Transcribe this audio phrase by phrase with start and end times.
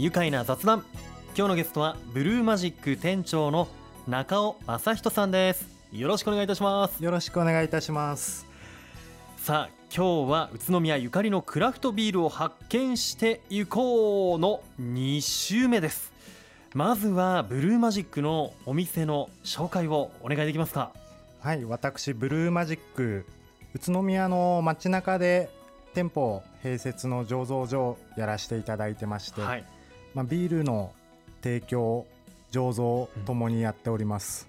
[0.00, 0.82] 愉快な雑談。
[1.36, 3.68] 今日のゲストはブルーマジック店長の
[4.08, 5.68] 中尾正人さんです。
[5.92, 7.04] よろしくお願いいたします。
[7.04, 8.46] よろしくお願いいたします。
[9.36, 16.14] さあ今日は宇都宮ゆかりのクラフトビールを発見していこうの2週目です。
[16.72, 20.92] まずはブルーマジックのお店の紹介をお願いできますか？
[21.40, 23.26] はい私ブルーマジック
[23.74, 25.50] 宇都宮の街中で
[25.92, 29.64] 店舗併設の醸造所をやらせていただいてまして、はい
[30.14, 30.92] まあ、ビールの
[31.42, 32.06] 提供
[32.50, 34.48] 醸造ともにやっております、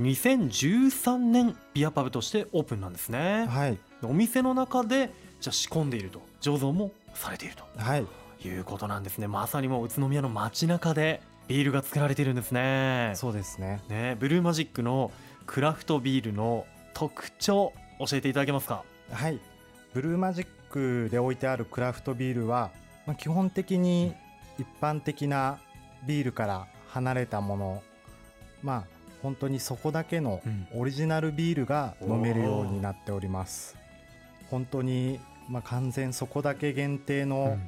[0.00, 3.78] 2013年ビアパブとしてオープンなんですね、はい。
[4.02, 8.06] お店の中でじゃあ仕込んでいると醸造もされているはい。
[8.42, 9.28] ということなんですね。
[9.28, 13.12] まさにもう宇都宮の街中でビールが作られているんですね。
[13.14, 13.82] そうですね。
[13.88, 15.12] ねブルーマジックの
[15.46, 18.82] クラフトビールの特徴教えていただけますか？
[19.12, 19.38] はい。
[19.92, 22.70] ブルーマジックで置いてあるクラフトビールは、
[23.06, 24.14] まあ、基本的に
[24.60, 25.58] 一般的な
[26.06, 27.82] ビールから離れたもの
[28.62, 30.40] まあ本当にそこだけの
[30.74, 33.76] オリジナルビールが飲めるようになっております。
[34.50, 37.58] 本当に、まあ、完全そこだけ限定の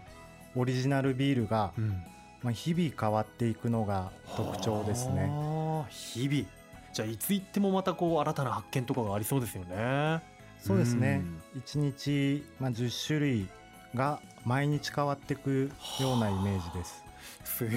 [0.57, 2.03] オリジナルビールが、うん。
[2.43, 5.29] まあ、日々変わっていくのが特徴ですね。
[5.29, 6.45] はあ日々。
[6.93, 10.21] じゃあいつ行ってもまたこう新たな発見とかがありそうですよね。
[10.59, 11.23] そうですね。
[11.55, 13.49] 1日、まあ、10種類
[13.95, 17.05] が毎日変わっていくようなイメージです。
[17.45, 17.69] す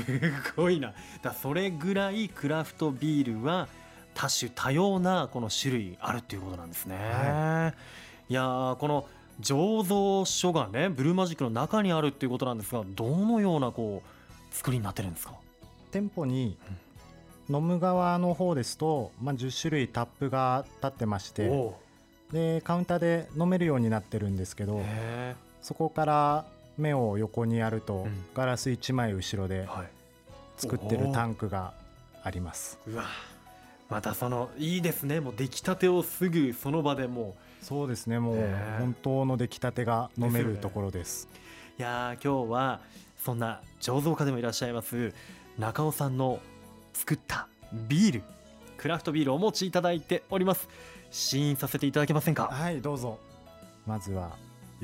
[0.56, 0.94] ごいな。
[1.22, 3.68] だそれぐらいクラフトビールは
[4.14, 7.74] 多種多様なこの種類あるっていうことなんですね、、は
[8.30, 8.34] い。
[8.34, 9.08] やーこの
[9.42, 15.34] 醸造所がねブルーマジックの中にあるっていうことなんですがどのようなこう作りになってるんですか？
[15.92, 16.58] 店舗に
[17.50, 21.76] 飲む側の方ですと、まあ、10種類タップが立ってましてお
[22.32, 26.46] でカウンターで飲めるようになってるんですけどへそこから
[26.78, 28.26] 目を横にやると、うん。
[28.36, 29.68] ガラス1枚後ろで
[30.58, 31.74] 作ってるタンクが
[32.22, 32.78] あります。
[32.86, 33.06] うわ。
[33.90, 35.20] またそのいいですね。
[35.22, 38.20] もう出来たてをすぐその場でもそうですね。
[38.20, 38.36] もう
[38.78, 41.28] 本当の出来たてが飲めるところです。
[41.80, 42.80] ういやー今日は
[43.18, 45.14] そんな醸造家でもいらっしゃいます
[45.58, 46.40] 中尾さんの
[46.94, 48.24] 作ったビール
[48.78, 50.70] クラフトビールをお持ちいただいております。
[51.10, 52.50] 試飲させていただけませんか？
[52.52, 53.18] はいどうぞ。
[53.88, 54.30] まずは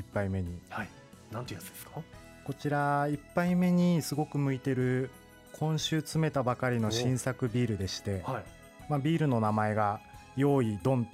[0.02, 0.58] 1杯目に。
[0.68, 0.88] はい。
[1.30, 2.00] なんていうやつですか？
[2.44, 5.10] こちら1杯目にすごく向いてる
[5.52, 8.44] 今週詰めたばかりの新作ビールでして、はい。
[8.88, 10.00] まあ、ビールの名前が
[10.36, 11.08] 「用意ドン」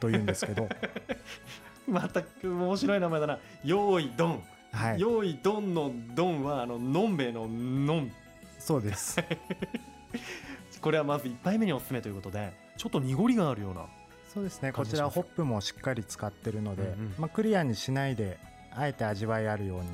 [0.00, 0.68] というんですけど。
[1.86, 3.38] また面白い名前だな。
[3.64, 4.42] 用意ドン、
[4.72, 5.00] はい。
[5.00, 8.12] 用意ドンのドンはあののんべえののん。
[8.58, 9.18] そうです。
[10.80, 13.86] これはまず1杯目におすすめということでちょっと濁りがあるような
[14.32, 14.72] そうですね。
[14.72, 17.14] こちらホップもしっかり使ってるので、うんうん。
[17.18, 18.38] まあ、クリアにしないで
[18.74, 19.88] あえて味わいあるように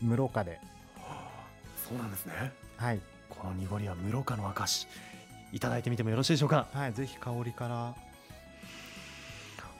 [0.00, 0.58] 無ろ過で
[1.88, 2.52] そうなんですね。
[2.76, 4.86] はい、この濁りは無ろ過の証
[5.52, 6.66] いただいてみてもよろしいでしょうか？
[6.72, 7.94] はい、ぜひ香りから。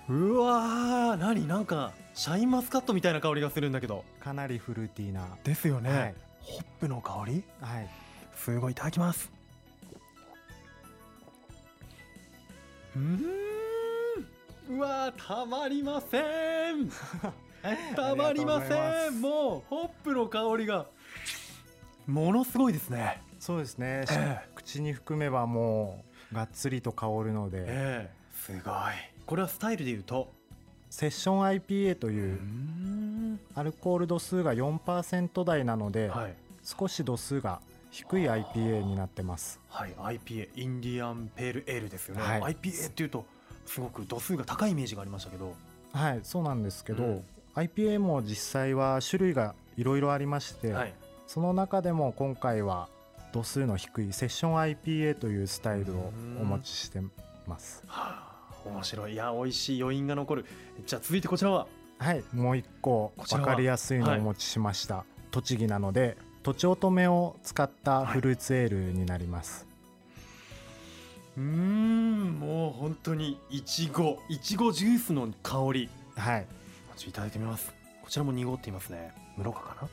[0.08, 1.46] うわー何？
[1.46, 4.04] なんかシャインマスカットみたいな香りがするんだけど。
[4.20, 5.26] かなりフルーティーな。
[5.44, 6.14] ですよね、はい。
[6.40, 7.42] ホップの香り？
[7.60, 7.88] はい。
[8.36, 9.30] すごいいただきます
[12.96, 14.78] うーん。
[14.78, 16.90] うわーたまりません。
[17.94, 19.20] たまりません。
[19.20, 20.86] もうホップの香りが。
[22.06, 23.22] ものすごいですね。
[23.38, 24.48] そうですね、ええ。
[24.54, 28.10] 口に含めばもうがっつりと香るので、ええ。
[28.34, 28.62] すごい。
[29.26, 30.32] これはスタイルでいうと。
[30.90, 33.40] セッション IPA とういううん。
[33.54, 36.34] アルコール度数が4%台なので、はい。
[36.62, 37.60] 少し度数が
[37.92, 39.60] 低い IPA になってます。
[39.68, 42.54] はい IPA インディアンペールエールですよね、はい。
[42.54, 43.26] IPA っていうと
[43.66, 45.54] すごく度数が高いイメージがありましたけど。
[45.92, 47.24] はいそうなんですけど、うん。
[47.54, 50.94] IPA も実際は種類がいろいろありまして、はい。
[51.26, 52.88] その中でも今回は
[53.32, 57.02] 度数の低いセッション IPA というスタイルをお持ちして
[57.46, 57.84] ます。
[57.86, 58.26] は
[58.64, 59.12] あ面白い。
[59.12, 60.46] いや美味しい余韻が残る。
[60.86, 61.66] じゃあ続いてこちらは。
[61.98, 69.64] はいもう一個分かりやすいのをお持ちしました、栃木なのでとちおとめを使ったフルーツエールになります、
[71.36, 75.88] うーんもう本当にいちごいちごジュースの香り。
[76.16, 76.46] はい。
[76.96, 77.72] ちょいただいてみます。
[78.02, 79.12] こちらも濁っていますね。
[79.36, 79.88] 無ろ過か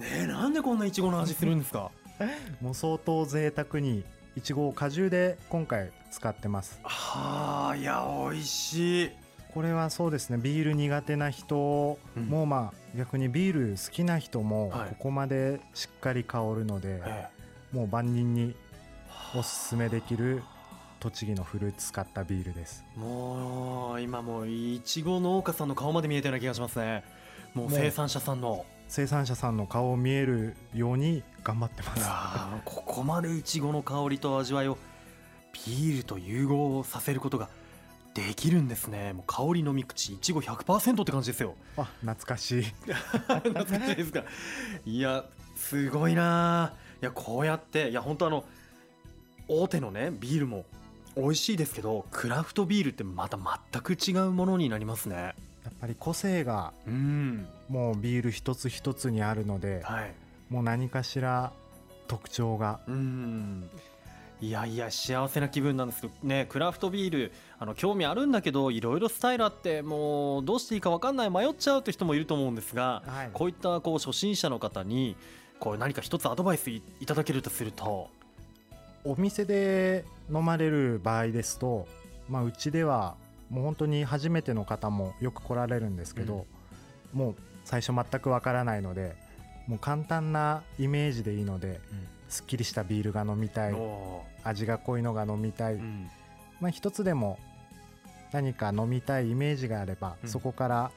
[0.00, 0.04] な？
[0.04, 1.90] ねえなんでこんないちごの味するんですか？
[2.60, 4.04] もう相当贅沢に
[4.36, 6.80] いちごを果汁で今回使ってます。
[6.82, 9.10] はあいや美味しい
[9.54, 10.38] これはそうですね。
[10.38, 12.24] ビール苦手な人うん。
[12.24, 14.88] もまあ逆にビール好きな人もはい。
[14.90, 17.28] ここまでしっかり香るので、え
[17.72, 18.54] もう万人に
[19.34, 20.42] おすすめできる
[20.98, 22.84] 栃木のフルーツ使ったビールです。
[22.96, 27.04] もう今もういちご農家さんの顔まで見えたような気がしますね。
[27.54, 28.64] もう生産者さんの。
[28.88, 32.08] 生産者さんの顔を見えるように頑張ってます。
[32.64, 34.78] ここまでいちごの香りと味わいを
[35.52, 37.48] ビールと融合させることが
[38.28, 39.12] できるんですね。
[39.12, 41.54] もう香り飲み口いちご100%って感じですよ。
[41.76, 42.62] あ懐かしい。
[43.42, 44.24] 懐かしいですか。
[44.84, 45.24] いや
[45.56, 46.74] すごいな。
[47.00, 48.44] いやこうやっていや本当あの
[49.48, 50.66] 大手のねビールも
[51.16, 53.38] 美味しいですけどクラフトビールってまた
[53.72, 55.16] 全く違うものになりますね。
[55.16, 57.48] やっぱり個性がうん。
[57.68, 60.14] もうビール一つ一つにあるので、はい。
[60.50, 61.52] もう何かしら
[62.08, 63.70] 特徴がうん
[64.40, 66.46] いやいや幸せな気分なんですけどね。
[66.48, 73.30] クラフトビールあの興味あるんだけどいろいろスタイルあってもうどうしていいか分かんない迷っちゃうという人もいると思うんですが、はい。
[73.32, 75.16] こういったこう初心者の方に
[75.58, 78.08] こう何か一つアドバイスいいただけるとすると。
[79.04, 81.88] お店で飲まれる場合ですと、
[82.28, 83.16] まあ、うちでは
[83.48, 86.46] もう本当に初めての方もよく来られるんですけど、
[87.14, 87.34] もう
[87.64, 89.16] 最初全くわからないので
[89.66, 91.80] もう簡単なイメージでいいので、
[92.28, 93.72] すっきりしたビールが飲みたい。
[93.72, 96.10] お味が濃いのが飲みたい、ーうん。
[96.60, 97.38] まあ、一つでも
[98.32, 100.28] 何か飲みたいイメージがあれば、うん。
[100.28, 100.90] そこから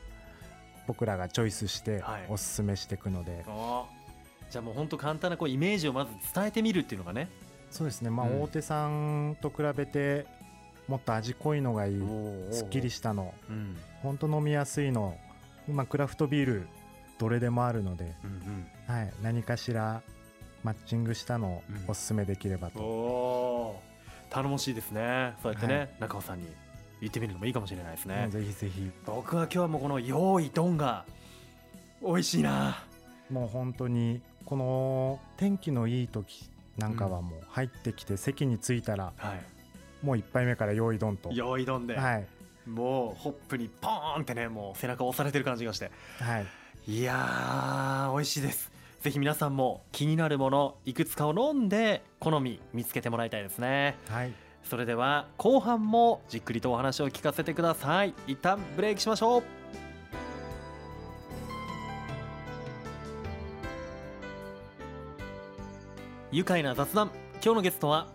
[0.87, 2.25] 僕らがチョイスしてはい。
[2.29, 4.51] おすすめしていくので、あー。
[4.51, 7.29] じゃあもう本当簡単なこうイメージをまず伝えてみるっていうのがね。
[7.71, 8.41] そうですね、まあ、うん。
[8.43, 10.27] 大手さんと比べて
[10.87, 12.01] もっと味濃いのがいい、
[12.51, 13.33] すっきりししたの。
[13.49, 13.77] うん。
[14.01, 15.17] 本当飲みやすいの。
[15.67, 16.67] 今クラフトビール
[17.17, 18.29] どれでもあるので、うん
[18.89, 18.95] うん。
[18.95, 20.01] はい、何かしら
[20.63, 21.89] マッチングしたのをうん。
[21.89, 24.33] おすすめできればと、おー。
[24.33, 25.35] 頼もしいですね。
[25.43, 25.89] そうやってね、はい。
[25.99, 26.47] 中尾さんに
[27.01, 28.25] 言ってみるのもいいかもしれないですもね。
[28.27, 28.91] うぜひぜひ。
[29.05, 31.05] 僕は今日はもうこの用意ドンが
[32.01, 32.83] 美味しいな。
[33.29, 40.05] もう本当にこの天気のいい時なんかはもう入ってきて席に着いたらはい。
[40.05, 41.31] もう一杯目から用意ドンと。
[41.31, 42.27] 用意ドンで、はい。
[42.67, 45.91] もうホップにポーンってねもう背中押されてる感じがして。
[46.19, 46.45] はい。
[46.85, 48.72] いやー美味しいです
[49.03, 53.97] ぜひ皆さんも気になるものいくつかを飲んで好み見つけてもらいたいですね。
[54.07, 54.31] はい。
[54.63, 58.13] それでは後半もじっくりとお話を聞かせてください。
[58.27, 59.43] 一旦ブレイクしましょう。
[66.31, 67.11] 愉快な雑談。
[67.43, 68.07] 今日のゲストは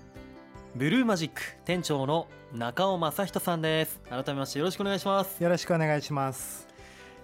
[0.75, 4.01] ブルーマジック店長の中尾正人さんです。
[4.09, 5.43] 改めましてよろしくお願いします。
[5.43, 6.67] よろしくお願いします。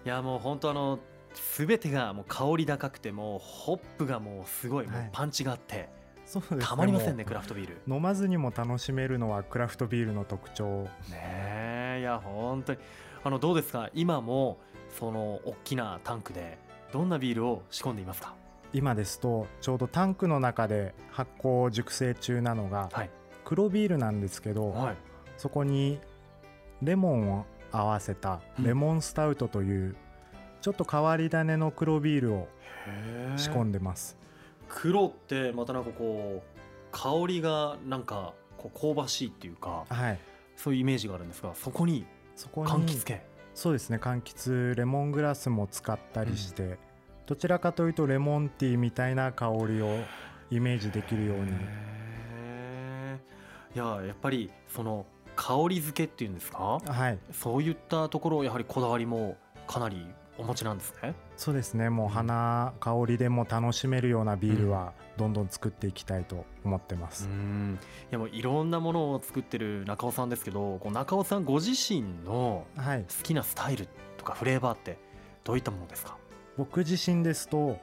[0.04, 0.98] いやもう本当あの
[1.56, 5.88] 全てがもう香り高くてもうホップがもうすごいもうはいパンチがあって、
[6.26, 7.80] そうですねたまりませんねクラフトビール。
[7.86, 10.84] 飲まずにも楽しめるのはクラフトビールの特徴。
[11.10, 12.78] ねえいや本当に。
[13.22, 13.90] あのどうですか？
[13.94, 14.58] 今も
[14.98, 16.58] その大きなタンクで
[16.92, 18.34] どんなビールを仕込んでいますか？
[18.72, 23.10] 今ですとちょうどタンクの中で発酵熟成中なのがはい。
[23.44, 24.96] 黒ビールなんですけど、はい。
[25.36, 26.00] そこに
[26.80, 29.96] レモンを合わせたレモンスタウトという
[30.64, 32.48] ちょっと変わり種の黒ビールを
[33.36, 34.16] 仕込んででます、
[34.66, 40.18] 黒ってまたなんかこう香りがなんかこう香ばしいっていうかはい。
[40.56, 43.26] そういうイメージがあるんですがそこにそこに柑橘系。
[43.54, 46.78] そうですね柑橘レモングラスも使ったりして、
[47.26, 49.98] どちらかというとレモンティーみたいな香りを
[50.50, 51.50] イメージできるように。
[53.74, 55.04] いややっぱりその
[55.36, 56.80] 香り付けっていうんですか？
[56.86, 57.18] はい。
[57.32, 61.14] そういったところやはりこだわりもかなりお持ちなんですね。
[61.36, 61.90] そうですね。
[61.90, 67.78] もう花香りでも楽しめるようなビールはどんどん作っていきたいと思ってます、うん。
[67.80, 73.02] いやもういろんなものを作ってる中尾さんですけどこう中尾さんご自身のはい。
[73.02, 74.98] 好きなスタイルとかフレーバーって
[75.44, 76.16] どういったものですか？
[76.56, 77.78] 僕自身ですと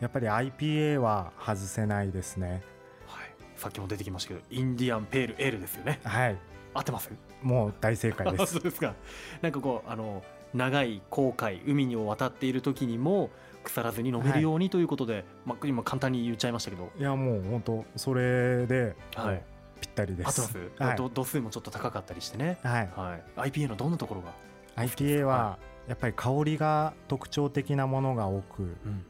[0.00, 2.62] やっぱり IPA は外せないですね。
[3.08, 3.26] はい。
[3.56, 6.00] さっきも出てきましたけどインディアンペールエールですよね。
[6.04, 6.36] はい。
[6.74, 7.10] 合ってます？
[7.42, 8.94] もう大正解で あすそうですか。
[9.42, 10.22] なんかこうあの
[10.54, 13.30] 長い航海海に渡っている時にも
[13.62, 16.90] 腐らずに飲めるようにということで、まあ、今簡単に言っちゃいましたけど。
[16.98, 19.42] いやもう本当それで、はい。
[19.80, 20.42] ぴったりです。
[20.48, 20.96] す、はい。
[20.96, 22.90] ど度数もちょっと高かったりしてね、はい。
[22.96, 24.32] はい、IPA のどんなところが、
[24.76, 29.04] IPA はやっぱり香りが特徴的なものが多くうん。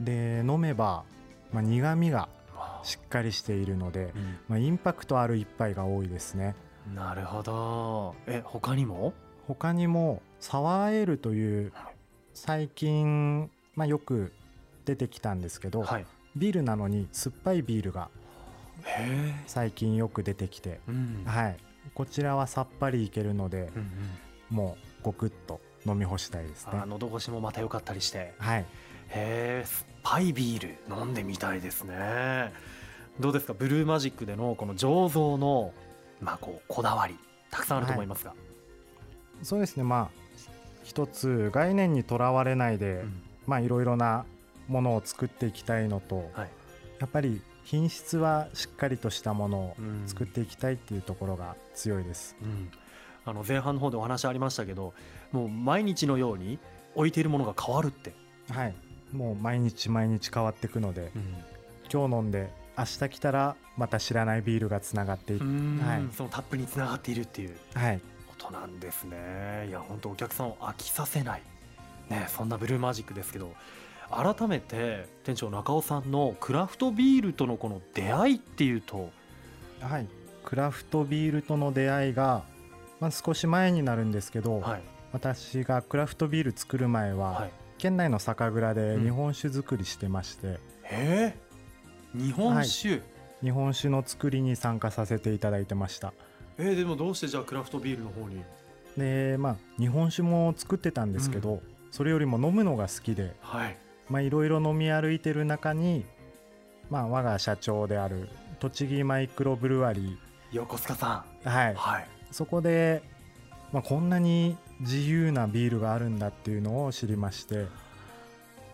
[0.00, 1.04] で飲めば、
[1.52, 2.84] まあ、苦みがまあ。
[2.84, 4.38] しっかりしているので、うん。
[4.48, 6.54] まあ、インパクトある一杯が多いですね。
[6.94, 8.14] なるほど。
[8.26, 9.12] え他にも？
[9.46, 11.72] 他にもサワーエールという
[12.34, 14.32] 最近、まあ、よく
[14.84, 16.06] 出てきたんですけど、はい。
[16.36, 18.08] ビールなのに酸っぱいビールが
[18.84, 20.80] へ最近よく出てきて、
[21.26, 21.56] はい、
[21.94, 23.80] こちらはさっぱりいけるのでうん
[24.50, 24.56] うん。
[24.56, 26.72] もうごくっと飲み干したいですね。
[26.74, 28.34] あ喉越しもまた良かったりして。
[28.38, 28.60] はい。
[28.60, 28.64] へ
[29.08, 32.52] え酸っぱいビール飲んでみたいですね。
[33.20, 33.54] どうですか？
[33.54, 35.72] ブルーマジックでのこの醸造の
[36.20, 37.16] まあこうこだわり
[37.50, 38.34] たくさんあると思いますが、
[39.42, 39.82] そうですね。
[39.82, 40.22] まあ
[40.84, 43.22] 一つ概念にとらわれないで、うん。
[43.46, 44.24] まあいろいろな
[44.68, 46.50] ものを作っていきたいのと、はい。
[46.98, 50.02] やっぱり品質はしっかりとしたものをうん。
[50.06, 52.36] 作っていきたいっていうところが強いです。
[52.42, 52.70] うん。
[53.24, 54.94] あの前半の方でお話ありましたけど
[55.30, 56.58] もう毎日のように
[56.96, 58.12] 置いているものが変わるって、
[58.50, 58.74] はい。
[59.12, 61.36] もう毎日毎日変わっていくのでうん。
[61.92, 66.14] 今日飲んで明日来たらまた知らないビールがつながっていく、はい。
[66.16, 67.56] そのタップにつながっているっていう。
[67.74, 68.00] はい
[68.42, 69.66] ことなんですね。
[69.68, 71.42] いや本当お客さんを飽きさせない、
[72.10, 73.52] ね、そんなブルーマジックですけど
[74.10, 79.10] 改めて店長中尾さんのクラフトビールとのこの出会いっていうと。
[79.80, 80.06] はい、
[80.44, 82.44] クラフトビールとの出会いが、
[83.00, 84.82] まあ、少し前になるんですけど、はい。
[85.12, 87.50] 私がクラフトビール作る前は、はい。
[87.78, 89.02] 県内の酒蔵でうん。
[89.02, 91.34] 日本酒作りしてまして、え。
[92.14, 93.02] ー、日本酒、
[93.42, 96.12] 日本酒の作りに参加させていただいてました
[96.58, 98.42] えーでもどうしてじゃあクラフトビールの方に？
[98.96, 103.76] でまあ日本酒も作ってたんですけど、それよりも飲むのが好きではい。
[104.08, 106.04] まあいろいろ飲み歩いてる中に、
[106.90, 108.28] まあ、我が社長である
[108.60, 110.18] 栃木マイクロブルワリ
[110.52, 111.72] 横須賀さー、はい。
[111.72, 112.08] ん、はい。
[112.30, 113.02] そこで、
[113.72, 117.66] まあ、こんなに自由なビールがあるんだっていうのを知りまして、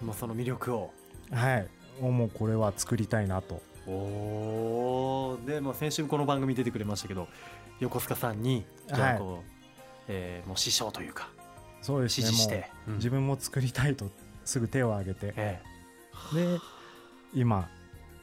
[0.02, 0.90] もうその魅力を。
[1.30, 1.68] はい、
[2.00, 3.62] もうこれは作りたいなと。
[3.87, 5.47] おー。
[5.47, 7.28] でも先週この番組出てくれましたけど
[7.80, 9.50] 横須賀さんにじゃあこう、
[10.08, 11.28] えーもう師匠というか
[11.82, 12.26] そうですね。
[12.26, 12.92] も指示して、うん。
[12.94, 14.11] う自分も作りたいと
[14.44, 15.35] すぐ手を挙げて。
[15.37, 15.61] え
[16.35, 16.58] で
[17.35, 17.68] 今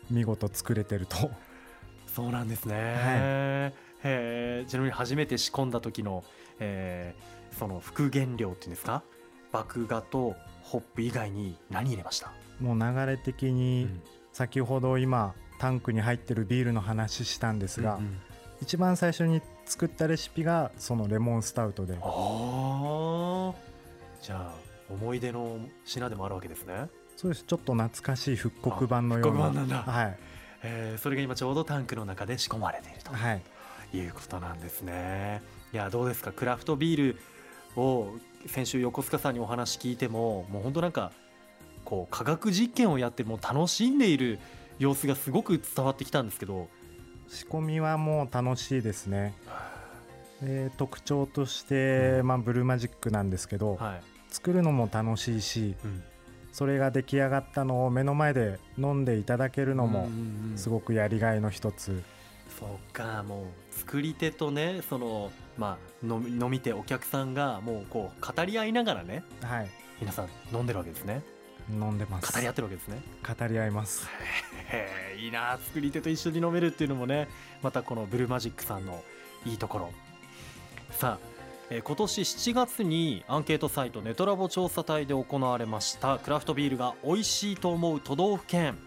[0.10, 1.18] 見事作れてると。
[1.22, 1.30] え
[2.08, 4.66] そうなんですね、へえ。
[4.68, 6.24] ちなみに初めて仕込んだ時の、
[6.60, 9.02] えーその副原料っていうんですか？
[9.54, 13.88] 麦芽とホップ以外に何入れました、もう流れ的に
[14.34, 18.18] 先ほど今タンクに入ってるビールの話したんですが、うんうん
[18.66, 21.94] 一番最初に作ったレシピがそのレモンスタウトで。
[21.94, 23.54] ああ
[24.20, 24.56] じゃあ
[24.90, 27.44] 思い出の品でもあるわけですね、そうです。
[27.44, 29.44] ちょっと懐かしい復刻版のような。
[29.44, 29.92] 復刻版なんだ。
[29.92, 30.18] はい。
[30.64, 33.14] えーそれが今ちょうどタンクの中で仕込まれていると。
[33.14, 33.42] はい。
[33.94, 35.44] いうことなんですね。
[35.72, 36.32] いやどうですか？
[36.32, 37.20] クラフトビール
[37.80, 38.16] を
[38.48, 41.12] 先週横須賀さんにお話聞いてももう本当なんか
[41.84, 44.40] こう科学実験をやってもう楽しんでいる
[44.80, 46.68] 様子がすごく伝わってきたんですけど
[47.28, 49.34] 仕込みはもう楽しいですね。
[50.42, 56.04] で特徴として、まあ、ブルーマジックなんですけど、はい、作るのも楽しいしうん、
[56.52, 60.10] それが出来上がったのを目の前で飲んでいただけるのも
[60.58, 62.04] すくごくやりがいの一つ、
[62.60, 69.70] そうかもう作り手とねそのまあ飲み飲み手お客さんがもうこう語り合いながらねはい。
[70.00, 71.24] 皆さん飲んでるわけですね
[71.70, 72.32] 飲んでます。
[72.32, 73.02] 語り合ってるわけですね。
[73.28, 74.08] 語り合います。
[75.20, 77.28] いいな作り手と一緒に飲めるっていうのもね
[77.62, 79.04] またこのブルーマジックさんの
[79.46, 79.94] いいところ。
[80.92, 81.28] さあ、
[81.70, 88.78] えー今年7月にアンケートサイトネトラボ調査隊で行われましたクラフトビールが美味しいと思う都道府県。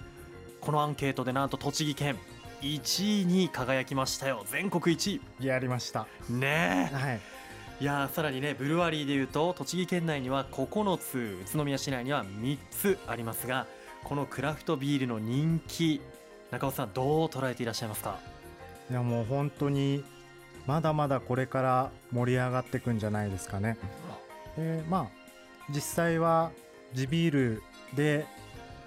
[0.60, 2.16] このアンケートでなんと栃木県
[2.62, 4.44] 1位に輝きましたよ。
[4.46, 6.06] 全国1やりました。
[6.28, 7.14] 位ねはい。
[7.14, 7.37] え
[7.80, 13.66] いやーさらにねブルワリーでいうと栃木県内には9つ宇都宮市内には3つありますが
[14.02, 16.00] このクラフトビールの人気
[16.50, 18.18] 中尾さんどう捉えていらっしゃいますか？
[18.90, 20.02] いやもう本当に
[20.66, 23.76] まだまだこれから盛り上がっていくんじゃないですかね。
[24.56, 25.06] でまあ
[25.70, 26.50] 実際は
[26.94, 27.62] 地ビール
[27.94, 28.26] で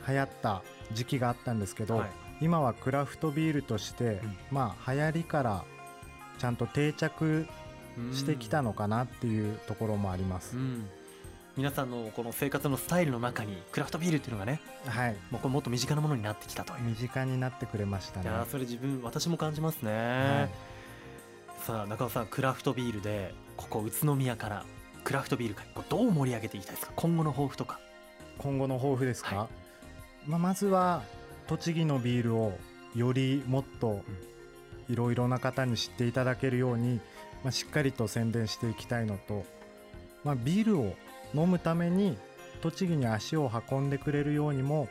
[0.08, 2.10] 流行った時期があったんですけど、はい。
[2.42, 4.38] 今はクラフトビールとして、うん。
[4.52, 5.64] まあ流行りから
[6.40, 7.48] ちゃんと定着
[8.14, 10.56] してきたのかなっていうところもあります。
[10.56, 10.90] う、ん。
[11.58, 15.18] 皆さんのこの生活のスタイルの中にクラフトビールっていうのがねはい。
[15.32, 20.50] もうこれもっと身近なものになってきたという、身近になってくれましたいねやーそれ自分私も感じますね、はい。
[21.66, 24.66] さあ中尾さんクラフトビールでここ宇都宮から
[25.04, 26.94] クラフトビール界こうどう盛り上げていきたいですか？
[26.96, 27.80] 今後の抱負とか。
[28.38, 29.50] 今後の抱負ですか、は
[30.26, 31.04] まあ、まずは
[31.48, 32.58] 栃木のビールを
[32.96, 34.02] よりもっと
[34.90, 37.00] いろいろな方に知っていただけるように、
[37.44, 39.46] まあ、しっかりと宣伝していきたいのと、
[40.24, 40.96] まあ、ビールを
[41.34, 42.18] 飲むために
[42.62, 44.88] 栃木に足を運んでくれるようにも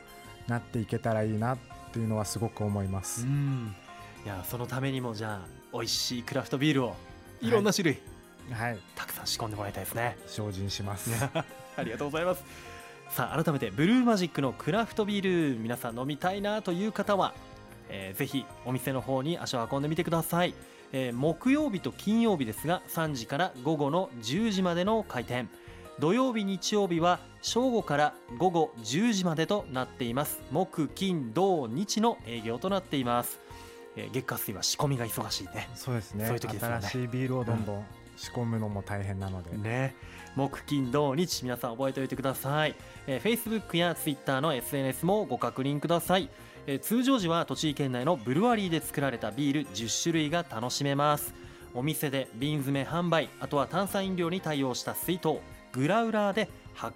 [0.49, 1.59] なっていけたらいいなっ
[1.93, 3.75] ていうのはすごく思います、ん。
[4.25, 6.97] いやそのためにもじゃあ美味しいクラフトビールを
[7.41, 7.99] いろんな種類、
[8.53, 8.79] はい。
[8.95, 10.17] たくさん仕込んでもらいたいですね。
[10.27, 11.11] 精進します。
[11.77, 12.45] ありがとうございます。
[13.11, 17.35] さあ改めてブルーマジックのクラフトビール皆さん飲みたいなという方は、
[17.89, 20.55] えーぜひお店の方に足を運んでみてください、
[20.93, 25.49] えー木曜日と金曜日ですが3時から午後の10時までの開店。
[25.99, 30.41] 土曜日日曜日は正午から午後10時までとなっています。
[30.51, 33.41] 木金土日の営業となっています。
[33.97, 35.69] えー月下水は仕込みが忙しいね。
[35.75, 36.25] そうですね。
[36.27, 36.77] そういう時ですよね。
[36.81, 37.85] 新しいビールをどんどん
[38.17, 39.95] 仕込むのも大変なので、ね。
[40.37, 46.29] 木金土日皆さん覚えておいてください、えー、Facebook や Twitter の SNS もご確認ください、
[46.67, 51.35] えー通常時は栃木県内のブルワリーで作られたビール10種類が楽しめます。
[51.75, 55.39] お店で瓶詰め販売あとは炭酸飲料に対応した水筒
[55.73, 56.49] グラウラーで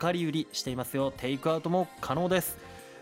[0.03, 1.13] 量り売りしていますよ。
[1.13, 2.59] テイクアウトも可能です。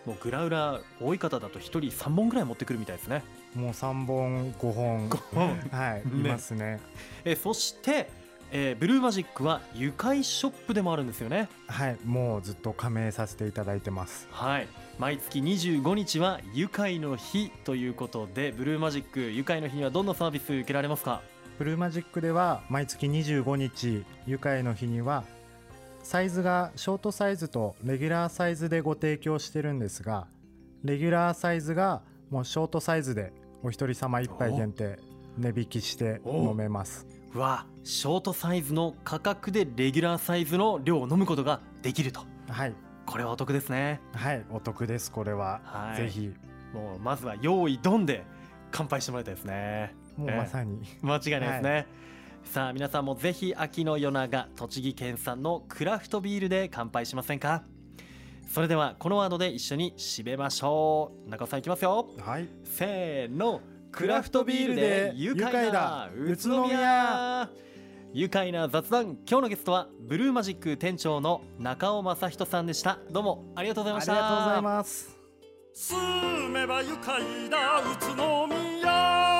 [0.07, 3.23] もうグラウラー多い方だと1人3本ぐらい持ってくるみたいですね。
[3.55, 5.49] もう3本5本5本。
[5.71, 6.81] はい、ねいますね。
[7.25, 8.11] えーそして、
[8.55, 11.49] えーブルーマジックは愉快ショップでもあるんですよね。
[11.67, 14.29] はいもうずっと加盟させていただいてます。
[14.31, 14.69] はい。
[14.99, 21.23] 毎月25日は愉快の日ということでブルーマジック愉快の日にはどんなサービス受けられますか？
[21.59, 25.25] ブルーマジックでは毎月25日愉快の日には
[26.03, 30.27] サイズがショートサイズとレギュラーサイズでご提供してるんですが
[30.83, 33.33] レギュラーサイズがもうショートサイズで
[33.63, 34.99] お一人様1杯限定
[35.39, 42.21] 値引きして飲めますうわショートサイズの価格でレギュラーサイズの量を飲むことができると。
[42.49, 42.75] はい。
[43.07, 44.01] これはお得ですね。
[44.13, 46.03] はいお得ですこれは、はい。
[46.03, 46.31] ぜひ。
[46.75, 48.25] もうまずは用意ドンで
[48.71, 49.95] 乾杯してもらいたいですね。
[50.17, 51.87] もうまさに、間違いないですね、
[52.45, 57.65] さあ皆さんもぜひ秋の夜長栃木県産のクラフトビールで乾杯しませんか？
[58.47, 61.31] それではこのワードで一緒に締めましょう。
[61.31, 62.11] 中尾さんいきますよ。
[62.19, 62.49] はい。
[62.65, 67.51] せーのクラフトビールで愉快だ宇都宮。
[68.15, 69.19] 愉快な雑談。
[69.29, 72.99] 今日のゲストはブルーマジック店長の中尾正人さんでした。
[73.11, 74.15] どうもありがとうございありました。
[74.15, 75.19] がとうございます。
[75.75, 79.32] 住めば愉快だ宇都宮